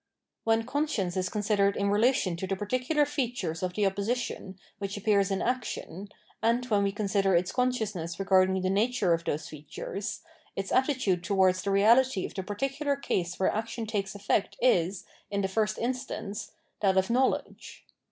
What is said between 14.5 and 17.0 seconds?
is, in the first instance, that